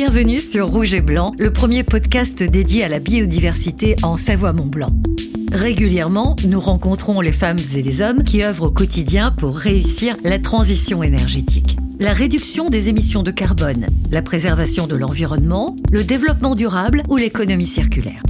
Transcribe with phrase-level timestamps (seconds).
[0.00, 4.90] Bienvenue sur Rouge et Blanc, le premier podcast dédié à la biodiversité en Savoie-Mont-Blanc.
[5.50, 10.38] Régulièrement, nous rencontrons les femmes et les hommes qui œuvrent au quotidien pour réussir la
[10.38, 11.76] transition énergétique.
[11.98, 17.66] La réduction des émissions de carbone, la préservation de l'environnement, le développement durable ou l'économie
[17.66, 18.22] circulaire.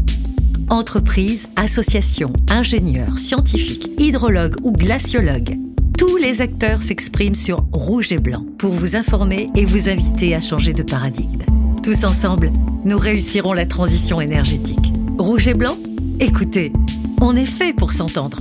[0.71, 5.59] Entreprises, associations, ingénieurs, scientifiques, hydrologues ou glaciologues.
[5.99, 10.41] Tous les acteurs s'expriment sur Rouge et Blanc pour vous informer et vous inviter à
[10.41, 11.43] changer de paradigme.
[11.83, 12.53] Tous ensemble,
[12.85, 14.93] nous réussirons la transition énergétique.
[15.19, 15.77] Rouge et Blanc
[16.19, 16.73] Écoutez,
[17.21, 18.39] on est fait pour s'entendre.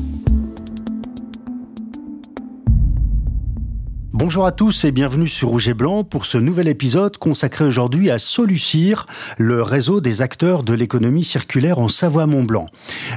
[4.12, 8.10] Bonjour à tous et bienvenue sur Rouge et Blanc pour ce nouvel épisode consacré aujourd'hui
[8.10, 9.05] à Solucir,
[9.38, 12.66] le réseau des acteurs de l'économie circulaire en Savoie-Mont-Blanc.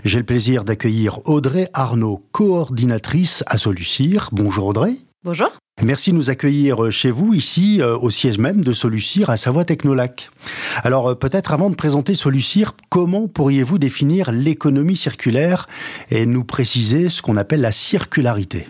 [0.05, 4.29] J'ai le plaisir d'accueillir Audrey Arnaud, coordinatrice à Solucir.
[4.33, 4.97] Bonjour Audrey.
[5.25, 5.49] Bonjour.
[5.83, 10.29] Merci de nous accueillir chez vous, ici, euh, au siège même de Solucir à Savoie-Technolac.
[10.85, 15.67] Alors, euh, peut-être avant de présenter Solucir, comment pourriez-vous définir l'économie circulaire
[16.11, 18.69] et nous préciser ce qu'on appelle la circularité?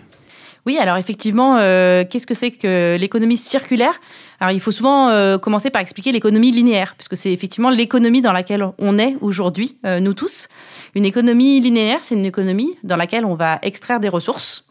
[0.65, 3.99] Oui, alors effectivement, euh, qu'est-ce que c'est que l'économie circulaire?
[4.39, 8.65] Alors il faut souvent commencer par expliquer l'économie linéaire, puisque c'est effectivement l'économie dans laquelle
[8.79, 10.47] on est aujourd'hui, nous tous.
[10.95, 14.65] Une économie linéaire, c'est une économie dans laquelle on va extraire des ressources,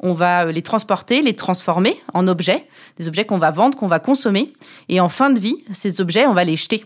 [0.00, 2.66] on va euh, les transporter, les transformer en objets,
[2.98, 4.52] des objets qu'on va vendre, qu'on va consommer.
[4.88, 6.84] Et en fin de vie, ces objets, on va les jeter.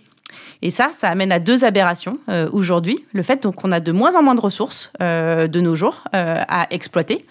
[0.62, 3.04] Et ça, ça amène à deux aberrations euh, aujourd'hui.
[3.14, 6.66] Le fait qu'on a de moins en moins de ressources euh, de nos jours à
[6.70, 7.26] exploiter.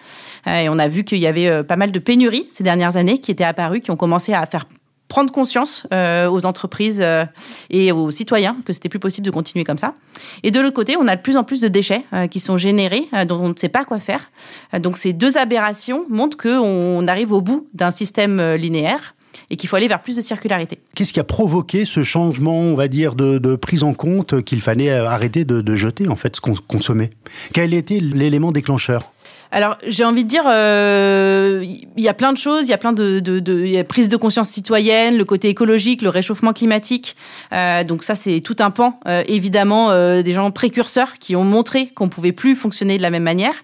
[0.48, 3.32] et on a vu qu'il y avait pas mal de pénuries ces dernières années qui
[3.32, 4.66] étaient apparues, qui ont commencé à faire
[5.10, 7.26] prendre conscience euh, aux entreprises euh,
[7.70, 9.96] et aux citoyens que c'était plus possible de continuer comme ça.
[10.44, 12.58] Et de l'autre côté, on a de plus en plus de déchets euh, qui sont
[12.58, 14.32] générés dont on ne sait pas quoi faire.
[14.80, 19.16] donc ces deux aberrations montrent qu'on arrive au bout d'un système linéaire
[19.50, 20.78] et qu'il faut aller vers plus de circularité.
[20.94, 24.92] Qu'est-ce qui a provoqué ce changement, on va dire, de, prise en compte qu'il fallait
[24.92, 27.10] arrêter de, jeter en fait ce qu'on consommait?
[27.54, 29.12] Quel était l'élément déclencheur?
[29.52, 31.66] Alors, j'ai envie de dire, euh,
[31.98, 32.66] il y a plein de choses.
[32.68, 36.10] Il y a plein de, de, de prise de conscience citoyenne, le côté écologique, le
[36.10, 37.16] réchauffement climatique.
[37.52, 39.00] Euh, donc ça, c'est tout un pan.
[39.08, 39.90] Euh, évidemment,
[40.22, 43.56] des gens précurseurs qui ont montré qu'on pouvait plus fonctionner de la même manière.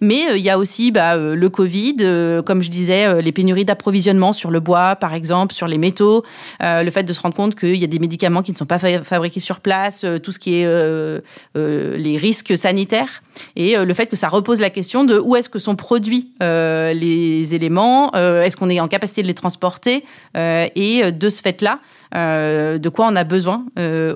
[0.00, 1.96] Mais il y a aussi bah, le Covid,
[2.44, 6.24] comme je disais, les pénuries d'approvisionnement sur le bois, par exemple, sur les métaux,
[6.60, 8.78] le fait de se rendre compte qu'il y a des médicaments qui ne sont pas
[8.78, 11.22] fabriqués sur place, tout ce qui est
[11.54, 13.22] les risques sanitaires,
[13.56, 16.92] et le fait que ça repose la question de où est-ce que sont produits euh,
[16.92, 20.04] les éléments, euh, est-ce qu'on est en capacité de les transporter,
[20.36, 21.80] euh, et de ce fait-là,
[22.14, 23.64] de quoi on a besoin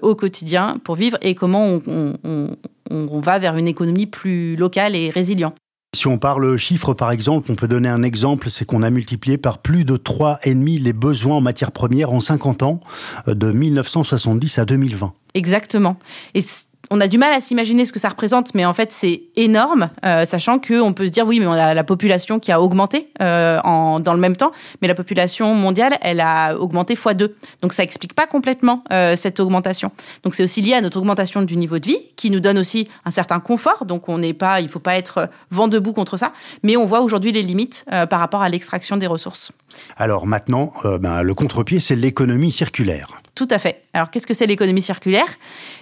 [0.03, 5.56] au quotidien pour vivre et comment on, va vers une économie plus locale et résiliente.
[5.94, 9.38] Si on parle chiffres, par exemple, on peut donner un exemple, c'est qu'on a multiplié
[9.38, 12.81] par plus de 3,5 les besoins en matières premières en 50 ans,
[13.27, 15.15] de 1970 à 2020.
[15.34, 15.97] Exactement.
[16.34, 16.43] Et
[16.91, 19.91] on a du mal à s'imaginer ce que ça représente, mais en fait, c'est énorme,
[20.05, 23.09] euh, sachant qu'on peut se dire, oui, mais on a la population qui a augmenté
[23.21, 27.37] euh, dans le même temps, mais la population mondiale, elle a augmenté x 2.
[27.63, 29.91] Donc, ça explique pas complètement euh, cette augmentation.
[30.23, 32.89] Donc, c'est aussi lié à notre augmentation du niveau de vie, qui nous donne aussi
[33.05, 33.85] un certain confort.
[33.85, 36.33] Donc, on n'est pas, il faut pas être vent debout contre ça,
[36.63, 39.53] mais on voit aujourd'hui les limites par rapport à l'extraction des ressources.
[39.97, 43.09] Alors maintenant, ben, le contre-pied, c'est l'économie circulaire.
[43.37, 43.83] Tout à fait.
[43.93, 45.29] Alors, qu'est-ce que c'est l'économie circulaire?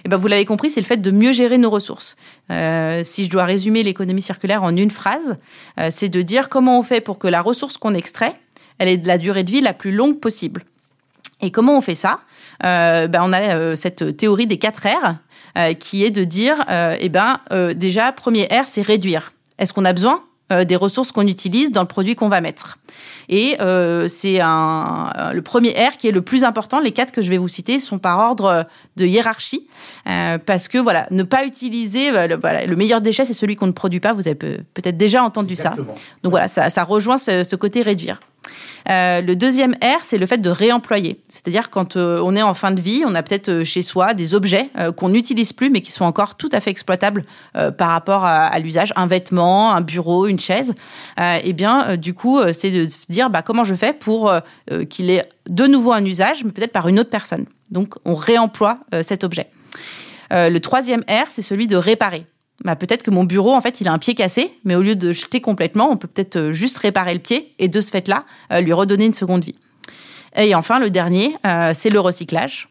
[0.03, 2.17] Eh ben, Vous l'avez compris, c'est le fait de mieux gérer nos ressources.
[2.51, 5.37] Euh, si je dois résumer l'économie circulaire en une phrase,
[5.79, 8.33] euh, c'est de dire comment on fait pour que la ressource qu'on extrait,
[8.77, 10.65] elle ait de la durée de vie la plus longue possible.
[11.41, 12.19] Et comment on fait ça?
[12.65, 15.15] Euh, ben, On a cette théorie des quatre R
[15.79, 16.65] qui est de dire,
[16.99, 17.39] eh ben,
[17.75, 19.31] déjà, premier R, c'est réduire.
[19.57, 20.21] Est-ce qu'on a besoin?
[20.49, 22.77] Des ressources qu'on utilise dans le produit qu'on va mettre
[23.29, 26.79] et euh, c'est un, le premier R qui est le plus important.
[26.79, 28.65] Les quatre que je vais vous citer sont par ordre
[28.97, 29.67] de hiérarchie,
[30.07, 33.55] euh, parce que voilà, ne pas utiliser euh, le, voilà, le meilleur déchet, c'est celui
[33.55, 34.13] qu'on ne produit pas.
[34.13, 35.75] Vous avez peut-être déjà entendu ça.
[36.23, 38.19] Donc voilà, ça, ça rejoint ce, ce côté réduire.
[38.89, 41.19] Euh, le deuxième R, c'est le fait de réemployer.
[41.27, 44.13] C'est-à-dire quand euh, on est en fin de vie, on a peut-être euh, chez soi
[44.13, 47.25] des objets qu'on n'utilise plus, mais qui sont encore tout à fait exploitables
[47.77, 48.91] par rapport à, l'usage.
[48.95, 50.73] Un vêtement, un bureau, une chaise.
[51.17, 54.31] eh bien, du coup, c'est de se dire bah, comment je fais pour
[54.89, 57.45] qu'il ait de nouveau un usage, mais peut-être par une autre personne.
[57.71, 59.47] Donc, on réemploie cet objet.
[60.31, 62.25] le troisième R, c'est celui de réparer.
[62.65, 64.95] Bah, peut-être que mon bureau, en fait, il a un pied cassé, mais au lieu
[64.95, 68.25] de jeter complètement, on peut peut-être euh, juste réparer le pied et de ce fait-là,
[68.51, 69.53] euh, lui redonner une seconde vie.
[70.35, 72.67] Et enfin, le dernier, euh, c'est le recyclage.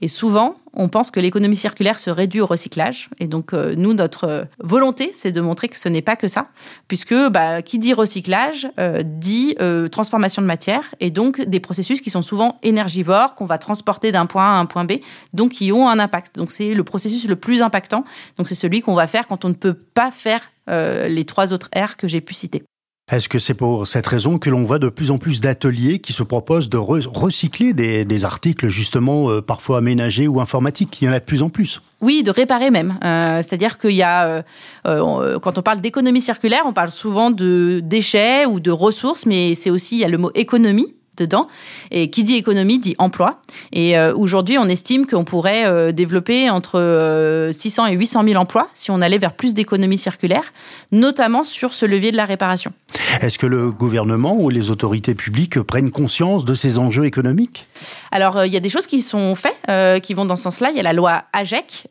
[0.00, 3.10] Et souvent, on pense que l'économie circulaire se réduit au recyclage.
[3.18, 6.28] Et donc, euh, nous, notre euh, volonté, c'est de montrer que ce n'est pas que
[6.28, 6.48] ça,
[6.86, 9.56] puisque bah, qui dit recyclage euh, dit
[9.90, 14.26] transformation de matière, et donc des processus qui sont souvent énergivores, qu'on va transporter d'un
[14.26, 14.92] point A à un point B,
[15.32, 16.36] donc qui ont un impact.
[16.36, 18.04] Donc, c'est le processus le plus impactant.
[18.36, 21.70] Donc, c'est celui qu'on va faire quand on ne peut pas faire les trois autres
[21.74, 22.62] R que j'ai pu citer.
[23.10, 26.12] Est-ce que c'est pour cette raison que l'on voit de plus en plus d'ateliers qui
[26.12, 31.00] se proposent de recycler des, articles justement euh, parfois aménagés ou informatiques?
[31.00, 31.80] Il y en a de plus en plus.
[32.02, 32.98] Oui, de réparer même.
[33.02, 34.44] Euh, c'est-à-dire qu'il y a,
[34.86, 39.54] euh, quand on parle d'économie circulaire, on parle souvent de déchets ou de ressources, mais
[39.54, 41.48] c'est aussi il y a le mot économie dedans.
[41.90, 43.40] Et qui dit économie dit emploi.
[43.72, 48.40] Et euh, aujourd'hui, on estime qu'on pourrait euh, développer entre 600 euh, et 800 000
[48.40, 50.52] emplois si on allait vers plus d'économie circulaire,
[50.92, 52.72] notamment sur ce levier de la réparation.
[53.20, 57.66] Est-ce que le gouvernement ou les autorités publiques prennent conscience de ces enjeux économiques?
[58.12, 60.70] Alors, il y a des choses qui sont faites, qui vont dans ce sens-là.
[60.70, 61.88] Il y a la loi AGEC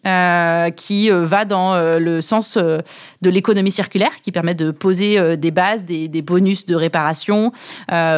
[0.76, 6.08] qui va dans le sens de l'économie circulaire, qui permet de poser des bases, des,
[6.08, 7.52] des bonus de réparation,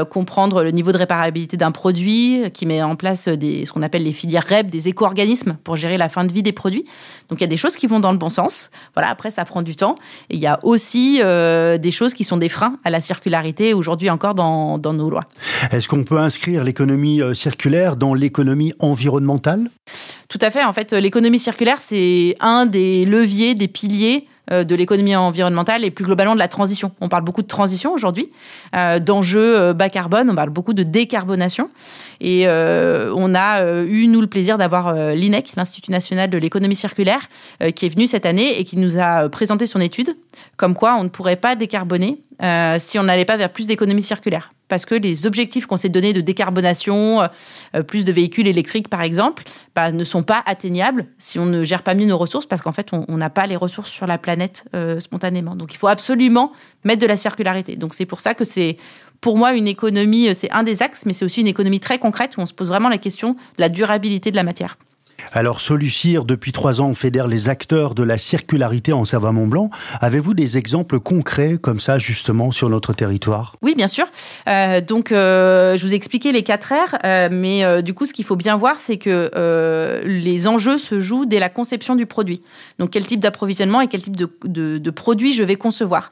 [0.09, 4.03] comprendre le niveau de réparabilité d'un produit, qui met en place des, ce qu'on appelle
[4.03, 6.85] les filières REP, des éco-organismes pour gérer la fin de vie des produits.
[7.29, 8.69] Donc il y a des choses qui vont dans le bon sens.
[8.93, 9.95] Voilà, après ça prend du temps.
[10.29, 13.73] Et il y a aussi euh, des choses qui sont des freins à la circularité
[13.73, 15.23] aujourd'hui encore dans, dans nos lois.
[15.71, 19.69] Est-ce qu'on peut inscrire l'économie euh, circulaire dans l'économie environnementale?
[20.27, 20.63] Tout à fait.
[20.63, 26.05] En fait, l'économie circulaire, c'est un des leviers, des piliers de l'économie environnementale et plus
[26.05, 26.91] globalement de la transition.
[27.01, 28.31] On parle beaucoup de transition aujourd'hui,
[28.75, 31.69] euh, d'enjeux euh, bas carbone, on parle beaucoup de décarbonation.
[32.21, 37.29] Et on a eu, nous, le plaisir d'avoir l'INEC, l'Institut national de l'économie circulaire,
[37.75, 40.17] qui est venu cette année et qui nous a présenté son étude,
[40.57, 42.21] comme quoi on ne pourrait pas décarboner
[42.79, 46.13] si on n'allait pas vers plus d'économie circulaire parce que les objectifs qu'on s'est donnés
[46.13, 47.27] de décarbonation,
[47.75, 49.43] euh, plus de véhicules électriques par exemple,
[49.75, 52.71] bah, ne sont pas atteignables si on ne gère pas mieux nos ressources, parce qu'en
[52.71, 55.55] fait, on n'a pas les ressources sur la planète euh, spontanément.
[55.55, 56.53] Donc il faut absolument
[56.85, 57.75] mettre de la circularité.
[57.75, 58.77] Donc c'est pour ça que c'est
[59.21, 61.99] pour moi, une économie, euh, c'est un des axes, mais c'est aussi une économie très
[61.99, 64.77] concrète où on se pose vraiment la question de la durabilité de la matière.
[65.33, 69.69] Alors, Solucir, depuis trois ans, fédère les acteurs de la circularité en Savoie-Mont-Blanc.
[70.01, 73.55] Avez-vous des exemples concrets comme ça, justement, sur notre territoire?
[73.61, 74.05] Oui, bien sûr.
[74.47, 78.13] Euh, donc, euh, je vous ai expliqué les quatre R, euh, mais du coup, ce
[78.13, 79.31] qu'il faut bien voir, c'est que
[80.05, 82.41] les enjeux se jouent dès la conception du produit.
[82.77, 86.11] Donc, quel type d'approvisionnement et quel type de, de, produit je vais concevoir.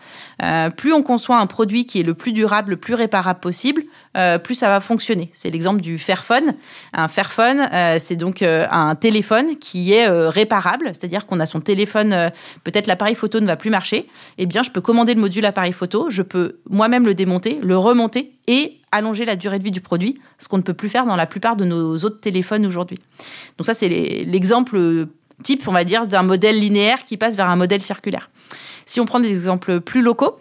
[0.77, 3.83] plus on conçoit un produit qui est le plus durable, le plus réparable possible,
[4.43, 5.31] plus ça va fonctionner.
[5.33, 6.55] C'est l'exemple du Fairphone.
[6.93, 7.67] Un Fairphone,
[7.99, 12.29] c'est donc un téléphone qui est euh, réparable, c'est-à-dire qu'on a son téléphone, euh,
[12.63, 14.07] peut-être l'appareil photo ne va plus marcher,
[14.37, 17.77] eh bien je peux commander le module appareil photo, je peux moi-même le démonter, le
[17.77, 21.05] remonter et allonger la durée de vie du produit, ce qu'on ne peut plus faire
[21.05, 22.99] dans la plupart de nos autres téléphones aujourd'hui.
[23.57, 25.07] Donc ça c'est l'exemple
[25.43, 28.29] type, on va dire, d'un modèle linéaire qui passe vers un modèle circulaire.
[28.85, 30.39] Si on prend des exemples plus locaux,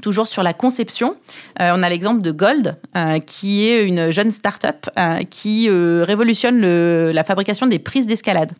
[0.00, 1.16] Toujours sur la conception,
[1.60, 6.60] euh, on a l'exemple de Gold, euh, qui est une jeune start-up euh, qui révolutionne
[7.10, 8.52] la fabrication des prises d'escalade.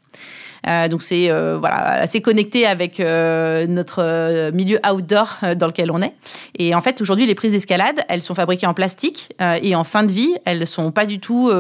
[0.91, 6.13] donc c'est voilà assez connecté avec notre milieu outdoor dans lequel on est.
[6.59, 10.05] Et en fait aujourd'hui les prises d'escalade elles sont fabriquées en plastique et en fin
[10.05, 11.51] de vie elles sont pas du tout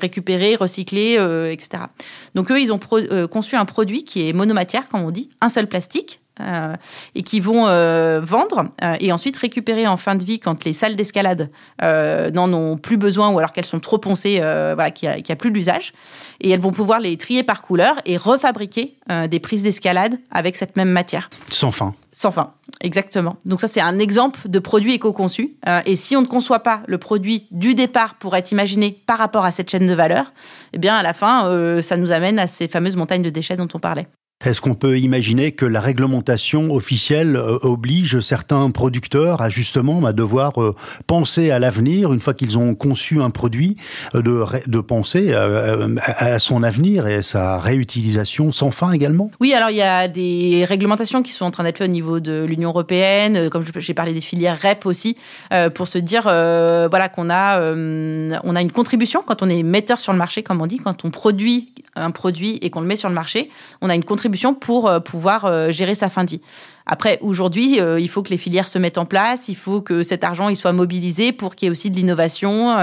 [0.00, 1.14] récupérées, recyclées,
[1.50, 1.84] etc.
[2.34, 2.80] Donc eux ils ont
[3.28, 6.74] conçu un produit qui est monomatière comme on dit, un seul plastique euh,
[7.14, 10.74] et qui vont euh, vendre euh, et ensuite récupérer en fin de vie quand les
[10.74, 11.50] salles d'escalade
[11.80, 15.36] n'en ont plus besoin ou alors qu'elles sont trop poncées, voilà, qu'il n'y a, a,
[15.36, 15.92] plus d'usage.
[16.40, 18.96] Et elles vont pouvoir les trier par couleur et refabriquer
[19.28, 21.30] des prises d'escalade avec cette même matière.
[21.48, 21.94] Sans fin.
[22.12, 23.36] Sans fin, exactement.
[23.44, 25.56] Donc ça, c'est un exemple de produit éco-conçu.
[25.84, 29.44] et si on ne conçoit pas le produit du départ pour être imaginé par rapport
[29.44, 30.32] à cette chaîne de valeur,
[30.72, 33.68] eh bien, à la fin, ça nous amène à ces fameuses montagnes de déchets dont
[33.74, 34.08] on parlait.
[34.44, 40.12] Est-ce qu'on peut imaginer que la réglementation officielle euh, oblige certains producteurs à justement à
[40.12, 40.74] devoir euh,
[41.06, 43.76] penser à l'avenir une fois qu'ils ont conçu un produit,
[44.14, 44.20] euh,
[44.66, 49.30] de, penser à, son avenir et à sa réutilisation sans fin également?
[49.40, 52.20] Oui, alors il y a des réglementations qui sont en train d'être faites au niveau
[52.20, 55.16] de l'Union européenne, comme j'ai parlé des filières REP aussi,
[55.74, 60.18] pour se dire voilà qu'on a a une contribution quand on est metteur sur le
[60.18, 63.14] marché, comme on dit, quand on produit un produit et qu'on le met sur le
[63.14, 63.50] marché,
[63.80, 64.25] on a une contribution
[64.60, 66.40] pour euh, pouvoir euh, gérer sa fin de vie.
[66.88, 70.04] Après, aujourd'hui, euh, il faut que les filières se mettent en place, il faut que
[70.04, 72.76] cet argent il soit mobilisé pour qu'il y ait aussi de l'innovation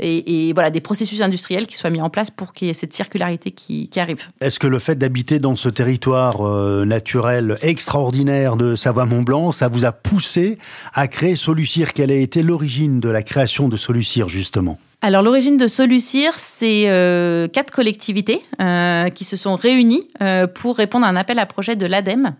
[0.00, 2.94] et, voilà des processus industriels qui soient mis en place pour qu'il y ait cette
[2.94, 4.28] circularité qui, arrive.
[4.40, 6.42] Est-ce que le fait d'habiter dans ce territoire
[6.84, 10.58] naturel extraordinaire de Savoie-Mont-Blanc, ça vous a poussé
[10.92, 11.92] à créer Solucir?
[11.92, 14.78] Quelle a été l'origine de la création de Solucir justement?
[15.00, 20.76] Alors l'origine de Solucir, c'est euh, quatre collectivités euh, qui se sont réunies euh, pour
[20.76, 22.34] répondre à un appel à projet de l'ADEME.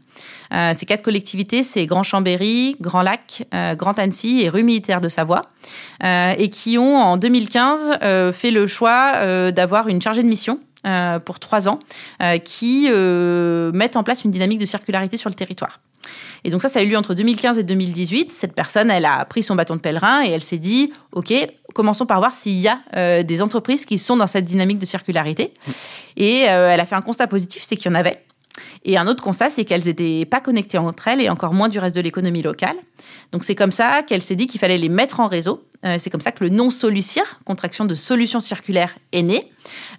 [0.75, 3.47] ces quatre collectivités, c'est Grand Chambéry, Grand Lac,
[3.77, 5.43] Grand Annecy et Rue Militaire de Savoie,
[6.03, 10.59] et qui ont en 2015 fait le choix d'avoir une chargée de mission
[11.25, 11.79] pour trois ans
[12.45, 12.89] qui
[13.73, 15.81] mettent en place une dynamique de circularité sur le territoire.
[16.45, 18.33] Et donc ça, ça a eu lieu entre 2015 et 2018.
[18.33, 21.33] Cette personne, elle a pris son bâton de pèlerin et elle s'est dit, OK,
[21.75, 24.87] commençons par voir s'il y a euh, des entreprises qui sont dans cette dynamique de
[24.87, 25.53] circularité.
[26.17, 28.25] Et euh, elle a fait un constat positif, c'est qu'il y en avait.
[28.85, 31.79] Et un autre constat, c'est qu'elles n'étaient pas connectées entre elles et encore moins du
[31.79, 32.77] reste de l'économie locale.
[33.33, 35.65] Donc c'est comme ça qu'elle s'est dit qu'il fallait les mettre en réseau.
[35.85, 39.49] Euh, c'est comme ça que le nom Solucir, contraction de solution circulaire, est né.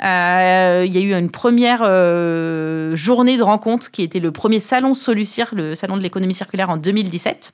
[0.03, 4.59] Euh, il y a eu une première euh, journée de rencontre qui était le premier
[4.59, 7.53] salon Solucir, le salon de l'économie circulaire en 2017.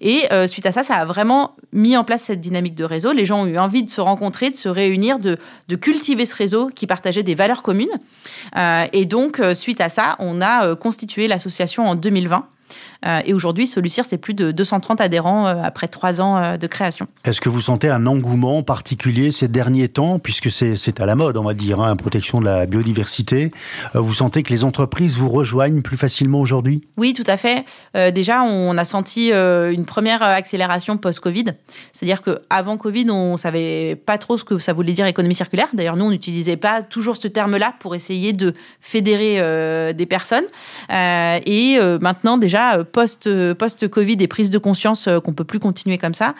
[0.00, 3.12] Et suite à ça, ça a vraiment mis en place cette dynamique de réseau.
[3.12, 5.36] Les gens ont eu envie de se rencontrer, de se réunir, de,
[5.68, 7.88] de cultiver ce réseau qui partageait des valeurs communes.
[8.92, 12.46] et donc, suite à ça, on a constitué l'association en 2020.
[13.06, 16.66] Euh, et aujourd'hui, Solucir, c'est plus de 230 adhérents euh, après trois ans euh, de
[16.66, 17.06] création.
[17.24, 21.36] Est-ce que vous sentez un engouement particulier ces derniers temps, puisque c'est à la mode,
[21.36, 23.52] on va dire, hein, protection de la biodiversité?
[23.94, 26.82] Vous sentez que les entreprises vous rejoignent plus facilement aujourd'hui?
[26.96, 27.64] Oui, tout à fait.
[28.12, 31.46] déjà, on a senti une première accélération post-Covid.
[31.92, 35.68] C'est-à-dire qu'avant Covid, on ne savait pas trop ce que ça voulait dire économie circulaire.
[35.72, 40.46] D'ailleurs, nous, on n'utilisait pas toujours ce terme-là pour essayer de fédérer des personnes.
[40.90, 46.34] et maintenant, déjà, post-Covid et prise de conscience euh, qu'on peut plus continuer comme ça,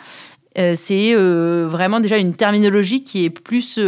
[0.57, 3.79] euh, c'est euh, vraiment déjà une terminologie qui est plus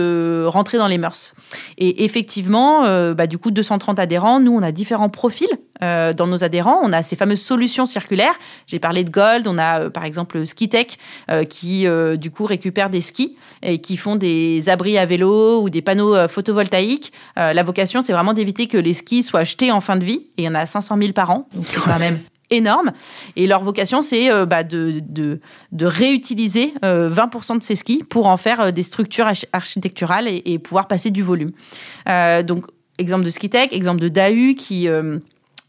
[0.46, 1.34] rentrée dans les mœurs.
[1.78, 5.50] Et effectivement, bah, du coup, 230 adhérents, nous, on a différents profils
[5.82, 6.80] dans nos adhérents.
[6.84, 8.36] On a ces fameuses solutions circulaires.
[8.68, 11.00] J'ai parlé de Gold, on a par exemple Skitech
[11.50, 11.88] qui,
[12.18, 16.16] du coup, récupère des skis et qui font des abris à vélo ou des panneaux
[16.28, 17.12] photovoltaïques.
[17.36, 20.28] la vocation, c'est vraiment d'éviter que les skis soient jetés en fin de vie.
[20.38, 22.20] Et il y en a 500 000 par an, donc c'est quand même
[22.52, 22.92] énorme.
[23.36, 25.40] Et leur vocation, c'est euh, bah, de,
[25.82, 30.88] réutiliser 20% euh, de ces skis pour en faire euh, des structures architecturales et, pouvoir
[30.88, 31.52] passer du volume.
[32.44, 32.66] donc,
[32.98, 34.88] exemple de Skitech, exemple de DAU qui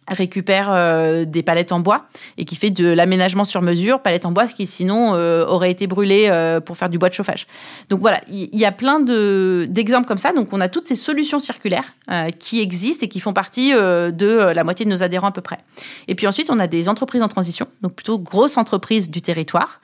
[0.09, 2.07] récupère euh, des palettes en bois
[2.37, 5.87] et qui fait de l'aménagement sur mesure, palettes en bois qui sinon euh, auraient été
[5.87, 7.47] brûlées euh, pour faire du bois de chauffage.
[7.89, 10.33] Donc voilà, il y, a plein d'exemples comme ça.
[10.33, 11.95] Donc on a toutes ces solutions circulaires
[12.39, 15.59] qui existent et qui font partie de la moitié de nos adhérents à peu près.
[16.09, 19.81] Et puis ensuite, on a des entreprises en transition, donc plutôt grosses entreprises du territoire,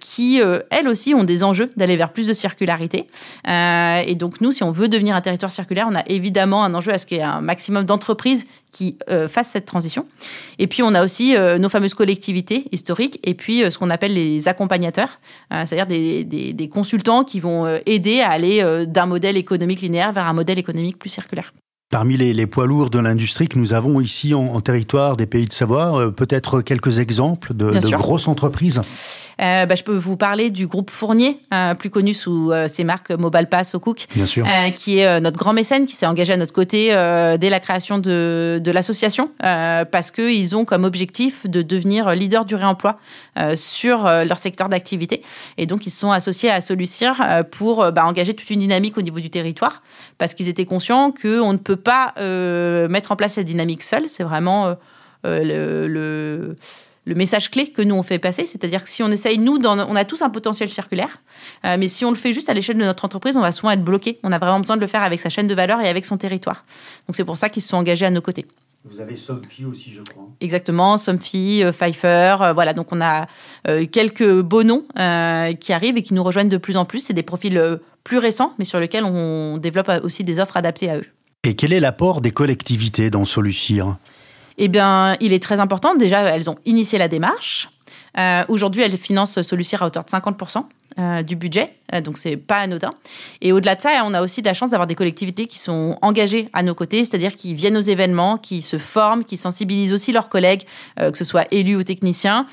[0.00, 3.06] qui elles aussi ont des enjeux d'aller vers plus de circularité.
[3.46, 6.92] et donc nous, si on veut devenir un territoire circulaire, on a évidemment un enjeu
[6.92, 10.06] à ce qu'il y ait un maximum d'entreprises qui euh, fassent cette transition.
[10.58, 13.90] Et puis, on a aussi euh, nos fameuses collectivités historiques et puis euh, ce qu'on
[13.90, 15.20] appelle les accompagnateurs,
[15.50, 20.32] c'est-à-dire des, des, consultants qui vont aider à aller d'un modèle économique linéaire vers un
[20.32, 21.52] modèle économique plus circulaire.
[21.90, 25.52] Parmi les, poids lourds de l'industrie que nous avons ici en, territoire des pays de
[25.52, 28.82] Savoie, peut-être quelques exemples de, grosses entreprises?
[29.40, 33.10] Euh, bah, je peux vous parler du groupe Fournier, euh, plus connu sous ses marques
[33.10, 34.06] Mobile Pass au Cook,
[34.74, 36.88] qui est notre grand mécène, qui s'est engagé à notre côté
[37.38, 42.54] dès la création de, de l'association, parce qu'ils ont comme objectif de devenir leader du
[42.54, 42.98] réemploi
[43.54, 45.22] sur leur secteur d'activité.
[45.56, 49.02] Et donc, ils se sont associés à Solucir pour bah, engager toute une dynamique au
[49.02, 49.82] niveau du territoire,
[50.18, 54.08] parce qu'ils étaient conscients qu'on ne peut pas euh, mettre en place cette dynamique seule.
[54.08, 54.74] C'est vraiment euh,
[55.26, 56.56] euh, le,
[57.08, 58.46] le, message clé que nous on fait passer.
[58.46, 61.20] C'est-à-dire que si on essaye, nous, on a tous un potentiel circulaire,
[61.64, 63.82] mais si on le fait juste à l'échelle de notre entreprise, on va souvent être
[63.82, 64.18] bloqué.
[64.22, 66.16] On a vraiment besoin de le faire avec sa chaîne de valeur et avec son
[66.16, 66.64] territoire.
[67.06, 68.46] Donc c'est pour ça qu'ils se sont engagés à nos côtés.
[68.84, 70.28] Vous avez Somfy aussi, je crois.
[70.40, 72.36] Exactement, Somfy, Pfeiffer.
[72.54, 73.26] voilà, donc on a
[73.90, 74.84] quelques beaux noms
[75.60, 77.00] qui arrivent et qui nous rejoignent de plus en plus.
[77.00, 80.98] C'est des profils plus récents, mais sur lesquels on développe aussi des offres adaptées à
[80.98, 81.06] eux.
[81.44, 83.96] Et quel est l'apport des collectivités dans Solucir
[84.58, 85.94] eh bien, il est très important.
[85.94, 87.68] Déjà, elles ont initié la démarche.
[88.18, 90.64] Euh, aujourd'hui, elles financent Solucir à hauteur de 50%.
[90.98, 92.90] Euh, du budget, euh, donc c'est pas anodin.
[93.40, 95.96] Et au-delà de ça, on a aussi de la chance d'avoir des collectivités qui sont
[96.02, 100.10] engagées à nos côtés, c'est-à-dire qui viennent aux événements, qui se forment, qui sensibilisent aussi
[100.10, 100.62] leurs collègues,
[100.98, 102.46] euh, que ce soit élus ou techniciens,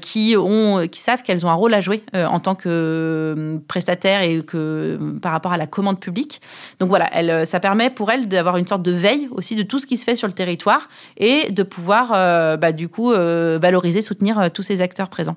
[0.00, 4.42] qui ont, qui savent qu'elles ont un rôle à jouer en tant que prestataires et
[4.42, 6.40] que par rapport à la commande publique.
[6.80, 9.86] Donc voilà, ça permet pour elles d'avoir une sorte de veille aussi de tout ce
[9.86, 10.88] qui se fait sur le territoire
[11.18, 12.10] et de pouvoir
[12.58, 15.36] bah, du coup valoriser, soutenir tous ces acteurs présents.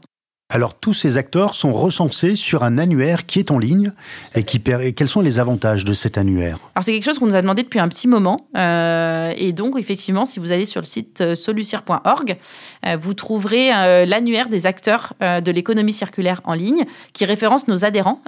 [0.49, 3.91] Alors tous ces acteurs sont recensés sur un annuaire qui est en ligne
[4.33, 6.59] et qui quels sont les avantages de cet annuaire?
[6.73, 9.77] Alors c'est quelque chose qu'on nous a demandé depuis un petit moment euh, et donc
[9.77, 12.37] effectivement si vous allez sur le site euh, solucir.org
[12.85, 13.71] euh, vous trouverez
[14.05, 18.21] l'annuaire des acteurs de l'économie circulaire en ligne qui référence nos adhérents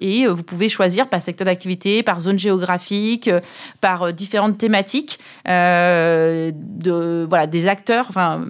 [0.00, 3.28] et vous pouvez choisir par secteur d'activité, par zone géographique,
[3.82, 8.42] par différentes thématiques de voilà des acteurs enfin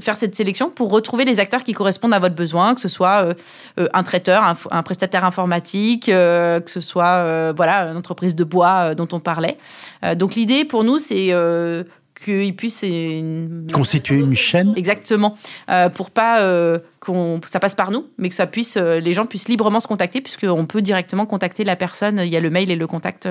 [0.00, 3.24] faire cette sélection pour retrouver les acteurs qui correspondent à votre besoin, que ce soit
[3.24, 3.34] euh,
[3.78, 8.94] euh, un traiteur, un, prestataire informatique, euh, que ce soit voilà une entreprise de bois
[8.94, 9.58] dont on parlait.
[10.16, 11.32] donc l'idée pour nous, c'est
[12.14, 12.84] qu'il puisse
[13.72, 14.72] constituer une chaîne.
[14.76, 15.36] Exactement.
[15.70, 19.14] Euh, pour pas euh, qu'on ça passe par nous mais que ça puisse euh, les
[19.14, 22.20] gens puissent librement se contacter puisqu'on peut directement contacter la personne.
[22.22, 23.28] Il y a le mail et le contact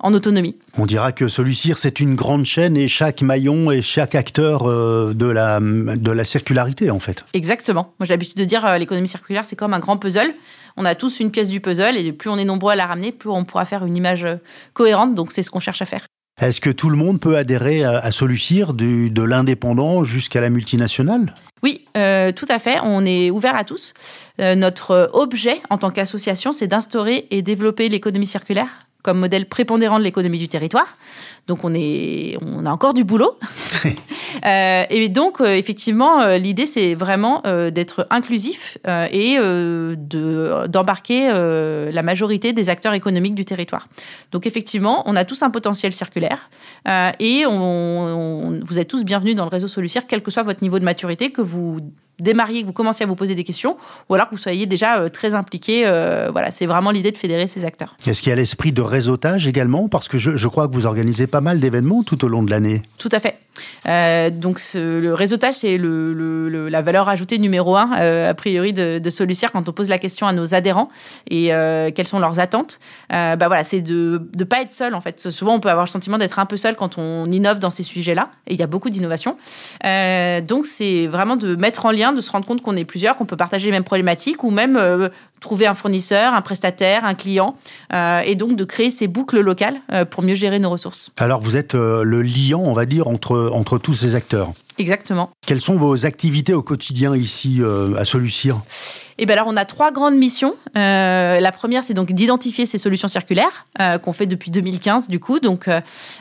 [0.00, 0.56] en autonomie.
[0.78, 5.26] On dira que Solucir c'est une grande chaîne et chaque maillon et chaque acteur de
[5.26, 7.24] la de la circularité en fait.
[7.34, 7.94] Exactement.
[7.98, 10.34] Moi j'ai l'habitude de dire l'économie circulaire c'est comme un grand puzzle.
[10.78, 13.12] On a tous une pièce du puzzle et plus on est nombreux à la ramener
[13.12, 14.26] plus on pourra faire une image
[14.72, 15.14] cohérente.
[15.14, 16.06] Donc c'est ce qu'on cherche à faire
[16.40, 21.32] est-ce que tout le monde peut adhérer à, Solucir, de l'indépendant jusqu'à la multinationale?
[21.62, 22.78] Oui, euh, tout à fait.
[22.82, 23.94] On est ouvert à tous.
[24.40, 29.98] Euh, notre objet en tant qu'association, c'est d'instaurer et développer l'économie circulaire comme modèle prépondérant
[30.00, 30.98] de l'économie du territoire.
[31.46, 33.38] Donc on, est, on a encore du boulot.
[34.44, 39.38] Euh, et donc, euh, effectivement, euh, l'idée, c'est vraiment d'être inclusif et
[40.68, 41.28] d'embarquer
[41.90, 43.88] la majorité des acteurs économiques du territoire.
[44.32, 46.50] Donc, effectivement, on a tous un potentiel circulaire
[47.18, 50.78] et on, vous êtes tous bienvenus dans le réseau Solucir, quel que soit votre niveau
[50.78, 51.80] de maturité, que vous
[52.18, 53.76] démarriez, que vous commenciez à vous poser des questions,
[54.08, 55.82] ou alors que vous soyez déjà très impliqué.
[56.32, 57.96] voilà, c'est vraiment l'idée de fédérer ces acteurs.
[58.06, 59.88] Est-ce qu'il y a l'esprit de réseautage également?
[59.88, 62.50] Parce que je, je crois que vous organisez pas mal d'événements tout au long de
[62.50, 62.82] l'année.
[62.98, 63.38] Tout à fait.
[63.88, 68.98] Euh, donc le réseautage, c'est le, la valeur ajoutée numéro un, euh, a priori, de,
[68.98, 70.88] de quand on pose la question à nos adhérents
[71.30, 72.78] et euh, quelles sont leurs attentes.
[73.10, 75.30] bah voilà, c'est de ne pas être seul en fait.
[75.30, 77.82] Souvent, on peut avoir le sentiment d'être un peu seul quand on innove dans ces
[77.82, 79.36] sujets-là et il y a beaucoup d'innovation.
[79.82, 83.26] donc c'est vraiment de mettre en lien, de se rendre compte qu'on est plusieurs, qu'on
[83.26, 84.78] peut partager les mêmes problématiques ou même
[85.40, 87.56] trouver un fournisseur, un prestataire, un client,
[87.92, 89.76] et donc de créer ces boucles locales
[90.10, 91.10] pour mieux gérer nos ressources.
[91.18, 94.52] Alors vous êtes le liant, on va dire, entre entre, tous ces acteurs.
[94.78, 95.30] Exactement.
[95.46, 98.60] Quelles sont vos activités au quotidien ici euh, à Solucir
[99.18, 100.56] eh bien alors on a trois grandes missions.
[100.76, 105.20] Euh, la première c'est donc d'identifier ces solutions circulaires euh, qu'on fait depuis 2015 du
[105.20, 105.70] coup, donc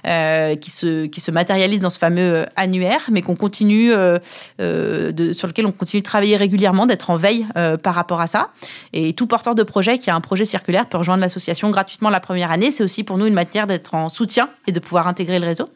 [0.03, 5.65] qui se qui se matérialisent dans ce fameux annuaire, mais qu'on continue de, sur lequel
[5.65, 7.45] on continue de travailler régulièrement, d'être en veille
[7.83, 8.51] par rapport à ça.
[8.93, 12.21] Et tout porteur de projet qui a un projet circulaire peut rejoindre l'association gratuitement la
[12.21, 12.71] première année.
[12.71, 15.69] C'est aussi pour nous une manière d'être en soutien et de pouvoir intégrer le réseau.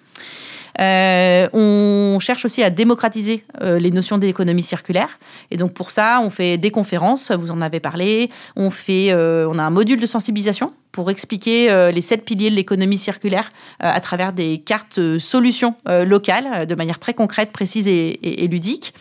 [0.80, 5.20] Euh, on cherche aussi à démocratiser euh, les notions d'économie circulaire.
[5.52, 8.30] Et donc pour ça, on fait des conférences, vous en avez parlé.
[8.56, 12.56] On fait, euh, on a un module de sensibilisation pour expliquer les sept piliers de
[12.56, 18.96] l'économie circulaire à travers des cartes solutions locales de manière très concrète, précise et, ludique.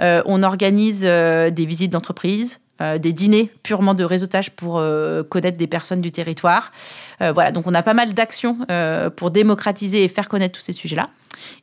[0.00, 1.92] on organise des visites
[2.78, 4.82] d'entreprise, des dîners purement de réseautage pour
[5.28, 6.72] connaître des personnes du territoire.
[7.20, 8.58] voilà, donc on a pas mal d'actions
[9.16, 11.08] pour démocratiser et faire connaître tous ces sujets-là.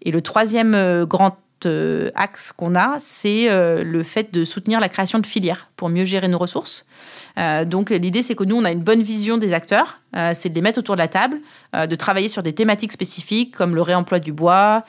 [0.02, 4.80] Et le troisième euh, grand euh, axe qu'on a, c'est euh, le fait de soutenir
[4.80, 6.86] la création de filières pour mieux gérer nos ressources.
[7.66, 10.00] donc l'idée, c'est que nous, on a une bonne vision des acteurs,
[10.34, 11.40] c'est de les mettre autour de la table,
[11.74, 14.86] de travailler sur des thématiques spécifiques comme le réemploi du bois,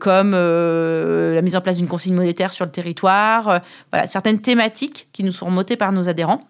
[0.00, 3.60] comme la mise en place d'une consigne monétaire sur le territoire,
[3.92, 6.49] voilà, certaines thématiques qui nous sont remontées par nos adhérents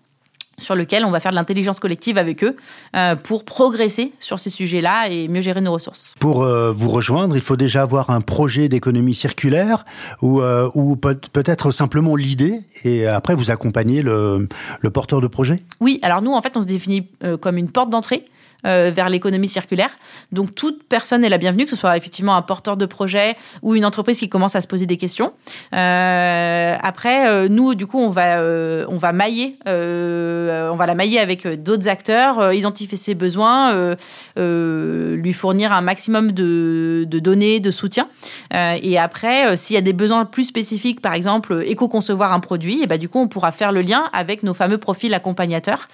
[0.60, 2.56] sur lequel on va faire de l'intelligence collective avec eux
[2.94, 6.14] euh, pour progresser sur ces sujets-là et mieux gérer nos ressources.
[6.20, 9.84] Pour euh, vous rejoindre, il faut déjà avoir un projet d'économie circulaire
[10.22, 14.48] ou, euh, ou peut-être simplement l'idée et après vous accompagnez le,
[14.80, 17.08] le, porteur de projet Oui, alors nous en fait on se définit
[17.40, 18.24] comme une porte d'entrée.
[18.66, 19.88] Euh, vers l'économie circulaire.
[20.32, 23.74] Donc toute personne est la bienvenue, que ce soit effectivement un porteur de projet ou
[23.74, 25.32] une entreprise qui commence à se poser des questions.
[25.72, 28.42] Euh, après, euh, nous, du coup, on va,
[28.88, 33.96] on va mailler, on va la mailler avec d'autres acteurs, identifier ses besoins,
[34.36, 38.08] lui fournir un maximum de, de données, de soutien.
[38.52, 42.86] et après, s'il y a des besoins plus spécifiques, par exemple, éco-concevoir un produit, et
[42.86, 45.88] ben, du coup, on pourra faire le lien avec nos fameux profils accompagnateurs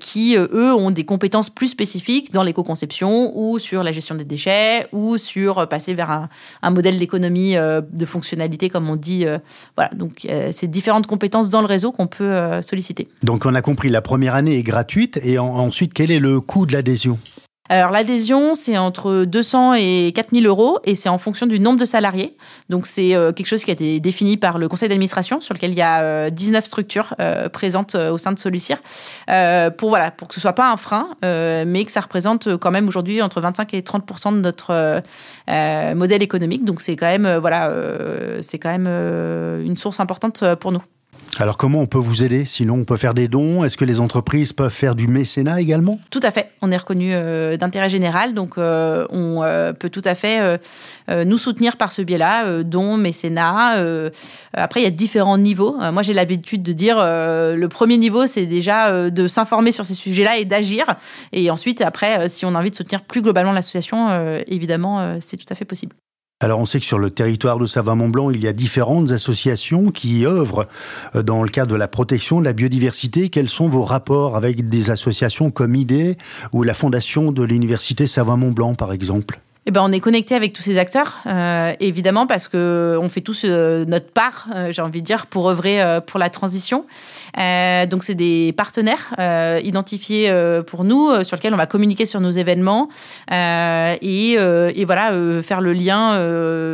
[0.00, 4.86] qui, eux, ont des compétences plus spécifiques dans l'éco-conception ou sur la gestion des déchets
[4.92, 6.28] ou sur euh, passer vers
[6.62, 9.26] un, modèle d'économie euh, de fonctionnalité, comme on dit.
[9.26, 9.38] Euh,
[9.76, 13.08] voilà, donc c'est différentes compétences dans le réseau qu'on peut solliciter.
[13.22, 16.66] Donc on a compris, la première année est gratuite et ensuite, quel est le coût
[16.66, 17.18] de l'adhésion?
[17.68, 21.84] Alors l'adhésion, c'est entre 200 et 4000 euros et c'est en fonction du nombre de
[21.84, 22.36] salariés.
[22.70, 25.72] Donc c'est euh, quelque chose qui a été défini par le conseil d'administration sur lequel
[25.72, 28.78] il y a 19 euh, structures euh, présentes au sein de Solucir
[29.76, 32.88] pour voilà pour que ce soit pas un frein, mais que ça représente quand même
[32.88, 35.02] aujourd'hui entre 25 et 30 de notre
[35.94, 36.64] modèle économique.
[36.64, 37.72] Donc c'est quand même voilà
[38.42, 38.86] c'est quand même
[39.64, 40.82] une source importante pour nous.
[41.36, 42.44] Alors comment on peut vous aider?
[42.46, 43.62] Sinon, on peut faire des dons.
[43.62, 46.00] Est-ce que les entreprises peuvent faire du mécénat également?
[46.10, 46.50] Tout à fait.
[46.62, 50.58] On est reconnu euh, d'intérêt général, donc euh, on euh, peut tout à fait
[51.08, 53.82] nous soutenir par ce biais-là, dons, mécénat.
[54.52, 55.76] après, il y a différents niveaux.
[55.92, 60.38] moi, j'ai l'habitude de dire le premier niveau, c'est déjà de s'informer sur ces sujets-là
[60.38, 60.84] et d'agir.
[61.32, 64.08] Et ensuite, après, si on a envie de soutenir plus globalement l'association,
[64.46, 65.94] évidemment, c'est tout à fait possible.
[66.40, 70.24] Alors on sait que sur le territoire de Savoie-Mont-Blanc, il y a différentes associations qui
[70.24, 70.68] œuvrent
[71.16, 73.28] euh, dans le cadre de la protection de la biodiversité.
[73.28, 76.16] Quels sont vos rapports avec des associations comme IDE
[76.52, 79.40] ou la fondation de l'Université Savoie-Mont-Blanc par exemple?
[79.66, 83.20] Eh ben, on est connecté avec tous ces acteurs, euh, évidemment, parce que on fait
[83.20, 86.86] tous euh, notre part, euh, j'ai envie de dire, pour œuvrer pour la transition.
[87.36, 89.14] donc, c'est des partenaires
[89.62, 90.32] identifiés
[90.66, 92.88] pour nous, sur lesquels on va communiquer sur nos événements
[93.30, 94.36] et,
[94.86, 96.14] voilà, faire le lien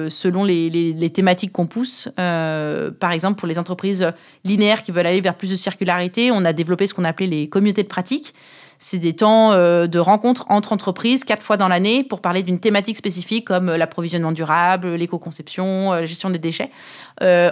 [0.08, 2.08] selon les, les, les thématiques qu'on pousse.
[2.16, 4.12] par exemple, pour les entreprises
[4.44, 7.48] linéaires qui veulent aller vers plus de circularité, on a développé ce qu'on appelait les
[7.48, 8.34] communautés de pratique.
[8.78, 12.58] C'est des temps euh, de rencontres entre entreprises, quatre fois dans l'année, pour parler d'une
[12.58, 16.70] thématique spécifique comme euh, l'approvisionnement durable, l'éco-conception, euh, la gestion des déchets,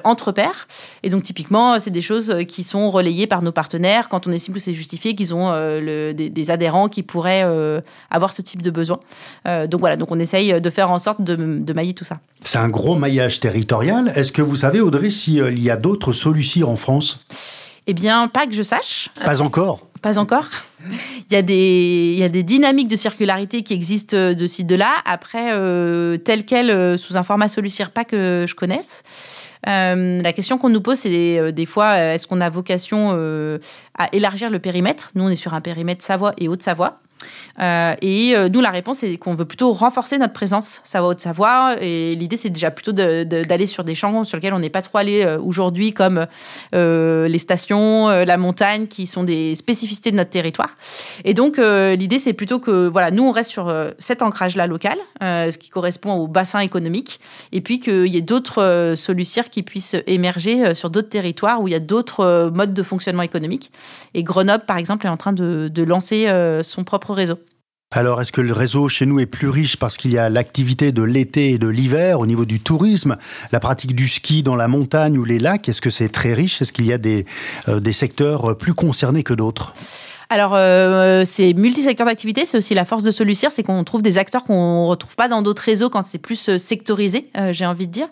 [0.04, 0.68] entre pairs.
[1.02, 4.54] Et donc, typiquement, c'est des choses qui sont relayées par nos partenaires quand on estime
[4.54, 7.44] que c'est justifié, qu'ils ont des, adhérents qui pourraient
[8.10, 8.98] avoir ce type de besoin.
[9.44, 12.18] donc voilà, donc on essaye de faire en sorte de, de mailler tout ça.
[12.42, 14.12] C'est un gros maillage territorial.
[14.14, 17.24] Est-ce que vous savez, Audrey, s'il y a d'autres solutions en France?
[17.86, 19.08] Eh bien, pas que je sache.
[19.24, 19.86] Pas encore?
[20.02, 20.46] Pas encore.
[21.32, 24.74] Il y, a des, y a des dynamiques de circularité qui existent de ci, de
[24.74, 24.90] là.
[25.06, 27.46] Après, euh, tel quel, euh, sous un format
[27.94, 29.02] pas que je connaisse.
[29.66, 33.12] Euh, la question qu'on nous pose, c'est des, fois, est-ce qu'on a vocation
[33.96, 35.10] à élargir le périmètre?
[35.14, 37.00] Nous, on est sur un périmètre Savoie et Haute-Savoie.
[37.60, 41.76] Euh, et euh, nous, la réponse, c'est qu'on veut plutôt renforcer notre présence Savoie-Haute-Savoie.
[41.80, 44.98] Et l'idée, c'est déjà plutôt d'aller sur des champs sur lesquels on n'est pas trop
[44.98, 46.26] allé euh, aujourd'hui, comme
[46.72, 50.70] les stations, la montagne, qui sont des spécificités de notre territoire.
[51.24, 55.56] Et donc, l'idée, c'est plutôt que, voilà, nous, on reste sur cet ancrage-là local, ce
[55.56, 57.20] qui correspond au bassin économique,
[57.52, 61.72] et puis qu'il y ait d'autres solutions qui puissent émerger sur d'autres territoires où il
[61.72, 63.70] y a d'autres modes de fonctionnement économique.
[64.14, 66.26] Et Grenoble, par exemple, est en train de lancer
[66.62, 67.11] son propre
[67.94, 70.92] Alors, est-ce que le réseau chez nous est plus riche parce qu'il y a l'activité
[70.92, 73.18] de l'été et de l'hiver au niveau du tourisme,
[73.52, 75.68] la pratique du ski dans la montagne ou les lacs?
[75.68, 76.62] Est-ce que c'est très riche?
[76.62, 77.26] Est-ce qu'il y a des,
[77.68, 79.74] euh, des secteurs plus concernés que d'autres?
[80.32, 84.16] Alors, euh, c'est multisecteur d'activité, c'est aussi la force de Solucir, c'est qu'on trouve des
[84.16, 87.66] acteurs qu'on ne retrouve pas dans d'autres réseaux quand c'est plus euh, sectorisé, euh, j'ai
[87.66, 88.08] envie de dire.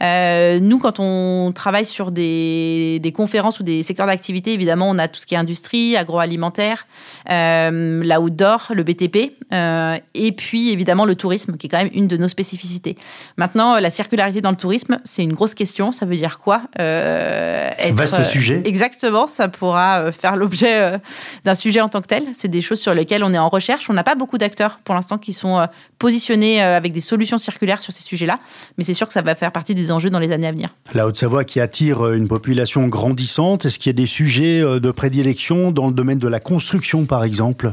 [0.00, 4.96] Euh, nous, quand on travaille sur des, des conférences ou des secteurs d'activité, évidemment, on
[4.96, 6.86] a tout ce qui est industrie, agroalimentaire,
[7.30, 12.06] euh, l'outdoor, le BTP, euh, et puis évidemment le tourisme, qui est quand même une
[12.06, 12.94] de nos spécificités.
[13.38, 15.90] Maintenant, la circularité dans le tourisme, c'est une grosse question.
[15.90, 18.62] Ça veut dire quoi euh, être, Vaste sujet.
[18.64, 21.00] Exactement, ça pourra faire l'objet
[21.44, 22.28] d'un sujet en tant que tel.
[22.34, 23.90] C'est des choses sur lesquelles on est en recherche.
[23.90, 25.66] On n'a pas beaucoup d'acteurs pour l'instant qui sont euh,
[25.98, 28.38] positionnés euh, avec des solutions circulaires sur ces sujets-là,
[28.78, 30.76] mais c'est sûr que ça va faire partie des enjeux dans les années à venir.
[30.94, 34.90] La Haute-Savoie qui attire euh, une population grandissante, est-ce qu'il y a des sujets de
[34.92, 37.72] prédilection dans le domaine de la construction, par exemple?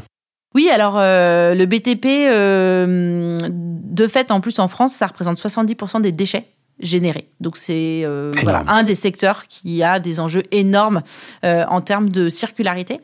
[0.56, 2.08] Oui, alors le BTP,
[2.88, 6.48] de fait, en plus en France, ça représente 70% des déchets
[6.79, 7.29] générés.
[7.39, 8.05] Donc c'est
[8.41, 11.01] voilà, un des secteurs qui a des enjeux énormes
[11.43, 12.99] en termes de circularité.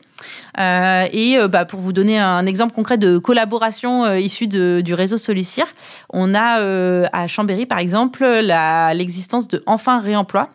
[0.58, 4.94] Euh, et euh, bah, pour vous donner un exemple concret de collaboration euh, issue du
[4.94, 5.66] réseau Solicir,
[6.10, 10.50] on a à Chambéry, par exemple, l'existence de Enfin Réemploi,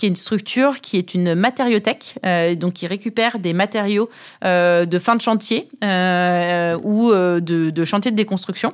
[0.00, 2.14] qui est une structure qui est une matériothèque,
[2.56, 4.08] donc qui récupère des matériaux
[4.42, 8.72] de fin de chantier ou de, de, chantier de déconstruction,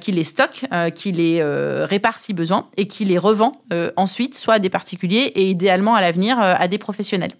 [0.00, 0.64] qui les stocke,
[0.96, 1.44] qui les
[1.84, 3.52] répare si besoin et qui les revend
[3.96, 7.32] ensuite, soit à des particuliers et idéalement à l'avenir à des professionnels.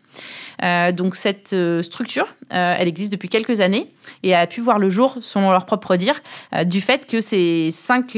[0.62, 4.78] Euh, donc cette euh, structure, euh, elle existe depuis quelques années et a pu voir
[4.78, 6.22] le jour, selon leur propre dire,
[6.64, 8.16] du fait que ces cinq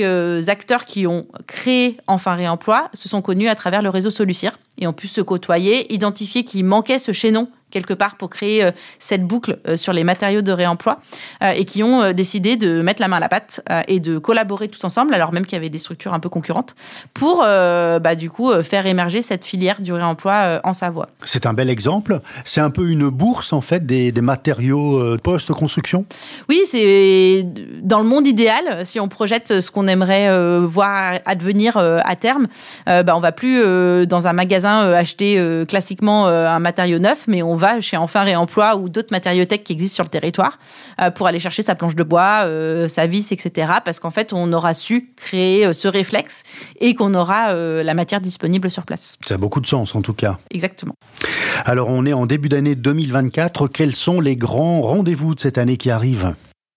[0.49, 4.87] acteurs qui ont créé Enfin Réemploi se sont connus à travers le réseau Solucir et
[4.87, 9.59] ont pu se côtoyer, identifier qu'il manquait ce chaînon quelque part pour créer cette boucle
[9.77, 11.01] sur les matériaux de réemploi
[11.43, 14.83] et qui ont décidé de mettre la main à la pâte et de collaborer tous
[14.85, 16.75] ensemble, alors même qu'il y avait des structures un peu concurrentes,
[17.13, 21.09] pour bah, du coup faire émerger cette filière du réemploi en Savoie.
[21.25, 22.21] C'est un bel exemple.
[22.45, 26.07] C'est un peu une bourse en fait des, des matériaux post-construction?
[26.49, 27.45] Oui, c'est
[27.83, 32.47] dans le monde idéal, si on projette ce qu'on aimerait voir advenir à terme,
[32.87, 33.61] bah, on va plus
[34.07, 38.89] dans un magasin acheter classiquement un matériau neuf, mais on va chez Enfin Réemploi ou
[38.89, 40.59] d'autres matériaux-tech qui existent sur le territoire
[41.15, 42.47] pour aller chercher sa planche de bois,
[42.89, 43.73] sa vis, etc.
[43.85, 46.43] Parce qu'en fait, on aura su créer ce réflexe
[46.81, 49.17] et qu'on aura la matière disponible sur place.
[49.25, 50.39] Ça a beaucoup de sens en tout cas.
[50.51, 50.95] Exactement.
[51.65, 53.69] Alors on est en début d'année 2024.
[53.69, 56.35] Quels sont les grands rendez-vous de cette année qui arrive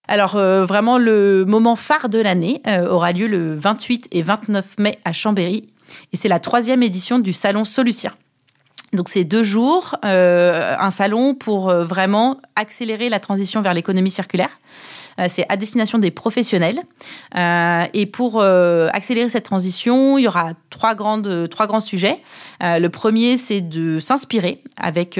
[0.09, 5.11] alors vraiment le moment phare de l'année aura lieu le 28 et 29 mai à
[5.11, 5.67] Chambéry
[6.13, 8.15] et c'est la troisième édition du salon Solucir.
[8.97, 14.09] Donc c'est deux jours, euh, un salon pour euh, vraiment accélérer la transition vers l'économie
[14.09, 14.49] circulaire.
[15.19, 16.81] Euh, c'est à destination des professionnels.
[17.93, 22.17] et pour accélérer cette transition, il y aura trois, grandes, trois grands sujets.
[22.61, 25.19] le premier, c'est de s'inspirer avec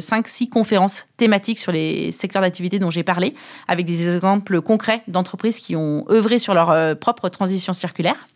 [0.00, 3.34] cinq, six conférences thématiques sur les secteurs d'activité dont j'ai parlé,
[3.68, 8.26] avec des exemples concrets d'entreprises qui ont œuvré sur leur propre transition circulaire.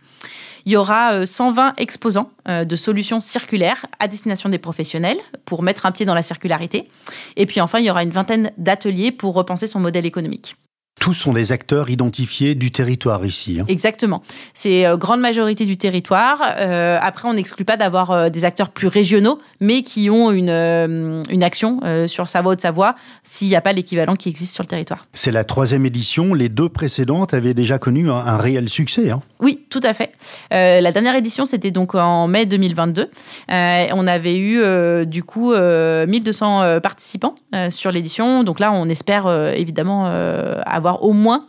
[0.67, 5.63] Il y aura 120 euh, exposants euh, de solutions circulaires à destination des professionnels pour
[5.63, 6.89] mettre un pied dans la circularité.
[7.37, 10.57] Et puis enfin, il y aura une vingtaine d'ateliers pour repenser son modèle économique.
[10.99, 13.59] Tous sont des acteurs identifiés du territoire ici.
[13.61, 13.67] Hein.
[13.69, 14.23] Exactement.
[14.55, 16.39] C'est euh, grande majorité du territoire.
[16.59, 20.49] Euh, après, on n'exclut pas d'avoir euh, des acteurs plus régionaux, mais qui ont une,
[20.49, 24.69] une action sur Savoie de Savoie s'il n'y a pas l'équivalent qui existe sur le
[24.69, 25.07] territoire.
[25.13, 26.33] C'est la troisième édition.
[26.33, 29.11] Les deux précédentes avaient déjà connu un, réel succès.
[29.11, 29.21] Hein.
[29.41, 30.13] Oui, tout à fait.
[30.51, 33.11] la dernière édition, c'était donc en mai 2022.
[33.49, 37.35] on avait eu du coup 1200 participants
[37.71, 38.45] sur l'édition.
[38.45, 41.47] Donc là, on espère évidemment avoir au moins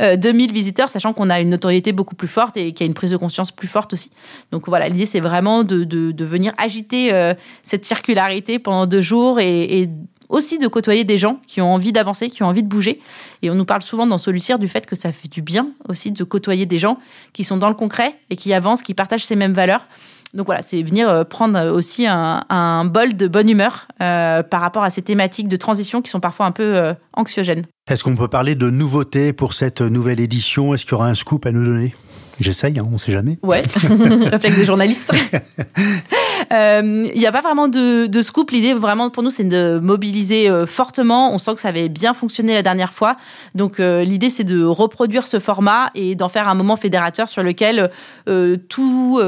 [0.00, 2.88] 2000 euh, visiteurs, sachant qu'on a une notoriété beaucoup plus forte et qu'il y a
[2.88, 4.10] une prise de conscience plus forte aussi.
[4.50, 9.40] Donc voilà, l'idée c'est vraiment de, de, venir agiter euh, cette circularité pendant deux jours
[9.40, 9.88] et,
[10.30, 13.00] aussi de côtoyer des gens qui ont envie d'avancer, qui ont envie de bouger.
[13.42, 16.12] Et on nous parle souvent dans Solucir du fait que ça fait du bien aussi
[16.12, 16.98] de côtoyer des gens
[17.34, 19.86] qui sont dans le concret et qui avancent, qui partagent ces mêmes valeurs.
[20.34, 24.90] Donc voilà, c'est venir euh, prendre aussi un, bol de bonne humeur par rapport à
[24.90, 27.66] ces thématiques de transition qui sont parfois un peu anxiogènes.
[27.88, 30.74] Est-ce qu'on peut parler de nouveautés pour cette nouvelle édition?
[30.74, 31.94] Est-ce qu'il y aura un scoop à nous donner?
[32.40, 33.38] J'essaye, hein, on ne sait jamais.
[33.42, 33.62] Ouais,
[34.30, 35.12] réflexe des journalistes.
[35.12, 38.50] Il euh, n'y a pas vraiment de, de scoop.
[38.50, 41.32] L'idée, vraiment, pour nous, c'est de mobiliser euh, fortement.
[41.32, 43.16] On sent que ça avait bien fonctionné la dernière fois.
[43.54, 47.42] Donc, euh, l'idée, c'est de reproduire ce format et d'en faire un moment fédérateur sur
[47.42, 47.90] lequel
[48.68, 49.20] tout,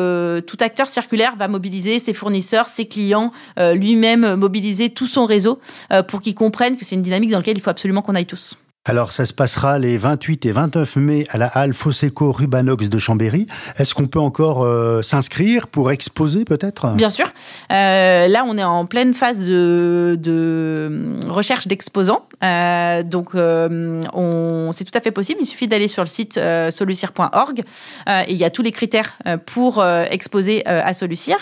[0.47, 5.61] tout acteur circulaire va mobiliser ses fournisseurs, ses clients, lui-même mobiliser tout son réseau
[6.09, 8.57] pour qu'ils comprennent que c'est une dynamique dans laquelle il faut absolument qu'on aille tous.
[8.89, 12.99] Alors, ça se passera les 28 et 29 mai à la halle Fosseco Rubanox de
[12.99, 13.49] Chambéry.
[13.79, 16.93] Est-ce qu'on peut encore euh, s'inscrire pour exposer peut-être?
[16.93, 17.27] Bien sûr.
[17.73, 22.29] Euh, là, on est en pleine phase de, de recherche d'exposants.
[22.45, 25.41] Euh, donc, on, c'est tout à fait possible.
[25.43, 27.63] Il suffit d'aller sur le site solucir.org
[28.07, 31.37] et il y a tous les critères pour exposer à Solucir.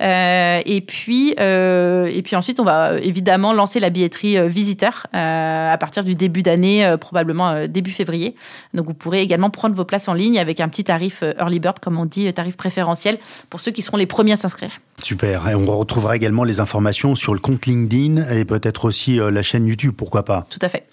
[0.00, 6.14] et puis, et puis ensuite, on va évidemment lancer la billetterie visiteur à partir du
[6.14, 8.34] début d'année euh, probablement euh, début février.
[8.74, 11.60] Donc vous pourrez également prendre vos places en ligne avec un petit tarif euh, early
[11.60, 13.18] bird, comme on dit, tarif préférentiel
[13.50, 14.70] pour ceux qui seront les premiers à s'inscrire.
[15.02, 15.48] Super.
[15.48, 19.66] Et on retrouvera également les informations sur le compte LinkedIn et peut-être aussi la chaîne
[19.66, 20.46] YouTube, pourquoi pas.
[20.48, 20.86] Tout à fait.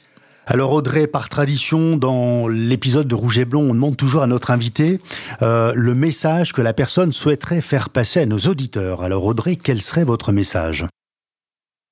[0.46, 4.52] Alors Audrey, par tradition, dans l'épisode de Rouge et Blond, on demande toujours à notre
[4.52, 5.00] invité
[5.40, 9.04] le message que la personne souhaiterait faire passer à nos auditeurs.
[9.04, 10.86] Alors Audrey, quel serait votre message?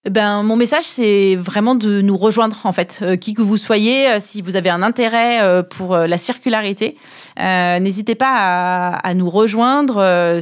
[0.10, 3.00] Ben, mon message, c'est vraiment de nous rejoindre, en fait.
[3.04, 6.98] Euh, qui que vous soyez, euh, si vous avez un intérêt euh, pour la circularité,
[7.38, 10.40] n'hésitez pas à, à, nous rejoindre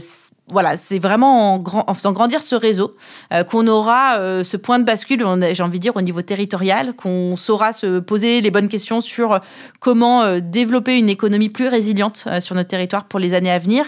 [0.52, 2.96] voilà, c'est vraiment en, faisant grandir ce réseau
[3.34, 6.94] euh, qu'on aura euh, ce point de bascule, j'ai envie de dire, au niveau territorial,
[6.94, 9.40] qu'on saura se poser les bonnes questions sur
[9.80, 13.86] comment euh, développer une économie plus résiliente sur notre territoire pour les années à venir.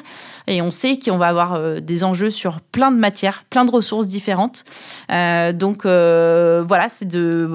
[0.47, 4.08] Et on sait qu'on va avoir des enjeux sur plein de matières, plein de ressources
[4.08, 4.63] différentes.
[5.10, 7.50] donc voilà, c'est de,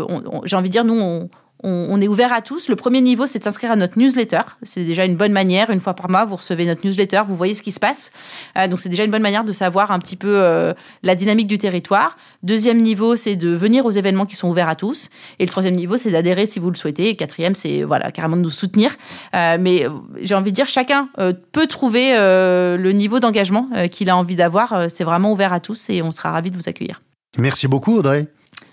[0.45, 1.29] j'ai envie de dire, nous, on,
[1.63, 2.69] on, est ouvert à tous.
[2.69, 4.43] Le premier niveau, c'est de s'inscrire à notre newsletter.
[4.63, 5.71] C'est déjà une bonne manière.
[5.71, 8.11] Une fois par mois, vous recevez notre newsletter, vous voyez ce qui se passe.
[8.57, 11.47] Euh, donc, c'est déjà une bonne manière de savoir un petit peu euh, la dynamique
[11.47, 12.17] du territoire.
[12.43, 15.09] Deuxième niveau, c'est de venir aux événements qui sont ouverts à tous.
[15.39, 17.09] Et le troisième niveau, c'est d'adhérer si vous le souhaitez.
[17.09, 18.95] Et quatrième, c'est voilà, carrément de nous soutenir.
[19.35, 19.87] Euh, mais
[20.21, 21.09] j'ai envie de dire, chacun
[21.53, 24.91] peut trouver le niveau d'engagement qu'il a envie d'avoir.
[24.91, 27.01] c'est vraiment ouvert à tous et on sera ravis de vous accueillir.
[27.39, 28.29] Merci beaucoup, Audrey.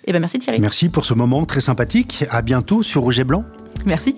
[0.05, 0.59] Eh ben merci Thierry.
[0.59, 2.25] Merci pour ce moment très sympathique.
[2.29, 3.45] À bientôt sur Rouge et Blanc.
[3.85, 4.15] Merci.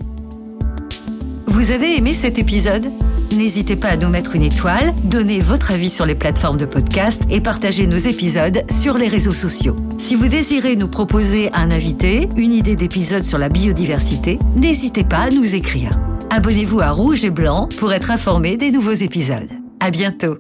[1.48, 2.90] Vous avez aimé cet épisode?
[3.36, 7.24] N'hésitez pas à nous mettre une étoile, donner votre avis sur les plateformes de podcast
[7.30, 9.76] et partager nos épisodes sur les réseaux sociaux.
[9.98, 15.20] Si vous désirez nous proposer un invité, une idée d'épisode sur la biodiversité, n'hésitez pas
[15.20, 16.00] à nous écrire.
[16.30, 19.50] Abonnez-vous à Rouge et Blanc pour être informé des nouveaux épisodes.
[19.80, 20.38] À bientôt.